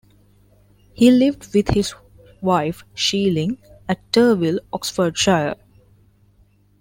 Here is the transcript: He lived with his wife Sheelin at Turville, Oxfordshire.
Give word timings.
He 0.95 1.11
lived 1.11 1.53
with 1.53 1.75
his 1.75 1.93
wife 2.41 2.83
Sheelin 2.95 3.59
at 3.87 3.99
Turville, 4.11 4.57
Oxfordshire. 4.73 5.53